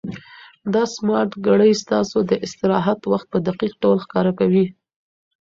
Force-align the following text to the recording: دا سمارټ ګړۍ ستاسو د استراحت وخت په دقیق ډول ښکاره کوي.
دا 0.73 0.83
سمارټ 0.95 1.31
ګړۍ 1.45 1.73
ستاسو 1.83 2.17
د 2.29 2.31
استراحت 2.45 2.99
وخت 3.11 3.27
په 3.33 3.37
دقیق 3.47 3.73
ډول 3.81 3.97
ښکاره 4.05 4.31
کوي. 4.39 4.65